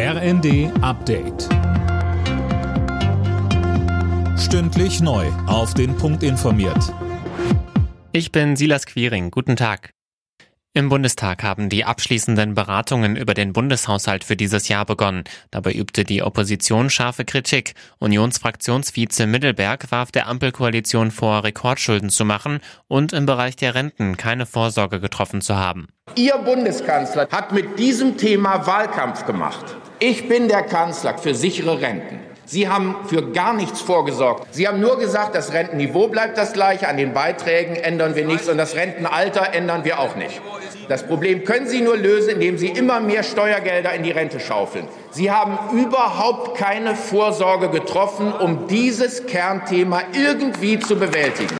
[0.00, 1.48] RND Update.
[4.38, 5.26] Stündlich neu.
[5.48, 6.94] Auf den Punkt informiert.
[8.12, 9.32] Ich bin Silas Quiring.
[9.32, 9.90] Guten Tag.
[10.72, 15.24] Im Bundestag haben die abschließenden Beratungen über den Bundeshaushalt für dieses Jahr begonnen.
[15.50, 17.74] Dabei übte die Opposition scharfe Kritik.
[17.98, 24.46] Unionsfraktionsvize Mittelberg warf der Ampelkoalition vor, Rekordschulden zu machen und im Bereich der Renten keine
[24.46, 25.88] Vorsorge getroffen zu haben.
[26.14, 29.76] Ihr Bundeskanzler hat mit diesem Thema Wahlkampf gemacht.
[29.98, 32.20] Ich bin der Kanzler für sichere Renten.
[32.44, 34.46] Sie haben für gar nichts vorgesorgt.
[34.52, 38.48] Sie haben nur gesagt, das Rentenniveau bleibt das gleiche, an den Beiträgen ändern wir nichts
[38.48, 40.40] und das Rentenalter ändern wir auch nicht.
[40.88, 44.88] Das Problem können Sie nur lösen, indem Sie immer mehr Steuergelder in die Rente schaufeln.
[45.10, 51.58] Sie haben überhaupt keine Vorsorge getroffen, um dieses Kernthema irgendwie zu bewältigen.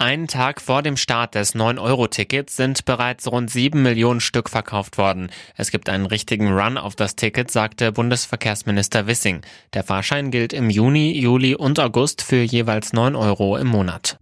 [0.00, 5.28] Einen Tag vor dem Start des 9-Euro-Tickets sind bereits rund 7 Millionen Stück verkauft worden.
[5.56, 9.40] Es gibt einen richtigen Run auf das Ticket, sagte Bundesverkehrsminister Wissing.
[9.74, 14.18] Der Fahrschein gilt im Juni, Juli und August für jeweils 9 Euro im Monat.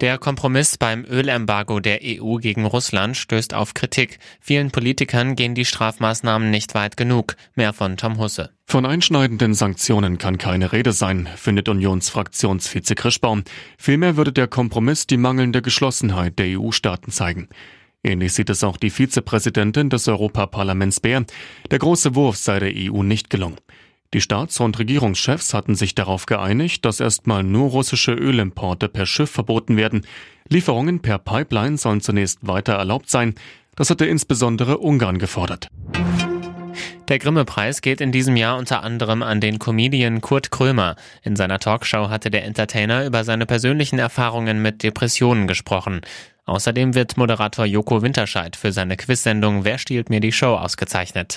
[0.00, 4.20] Der Kompromiss beim Ölembargo der EU gegen Russland stößt auf Kritik.
[4.40, 7.34] Vielen Politikern gehen die Strafmaßnahmen nicht weit genug.
[7.56, 8.50] Mehr von Tom Husse.
[8.64, 13.42] Von einschneidenden Sanktionen kann keine Rede sein, findet Unionsfraktionsvize Krischbaum.
[13.76, 17.48] Vielmehr würde der Kompromiss die mangelnde Geschlossenheit der EU-Staaten zeigen.
[18.04, 21.24] Ähnlich sieht es auch die Vizepräsidentin des Europaparlaments Bär.
[21.72, 23.56] Der große Wurf sei der EU nicht gelungen.
[24.14, 29.30] Die Staats- und Regierungschefs hatten sich darauf geeinigt, dass erstmal nur russische Ölimporte per Schiff
[29.30, 30.06] verboten werden.
[30.48, 33.34] Lieferungen per Pipeline sollen zunächst weiter erlaubt sein.
[33.76, 35.68] Das hatte insbesondere Ungarn gefordert.
[37.08, 40.96] Der Grimme-Preis geht in diesem Jahr unter anderem an den Comedian Kurt Krömer.
[41.22, 46.00] In seiner Talkshow hatte der Entertainer über seine persönlichen Erfahrungen mit Depressionen gesprochen.
[46.46, 51.36] Außerdem wird Moderator Joko Winterscheid für seine Quizsendung Wer stiehlt mir die Show ausgezeichnet.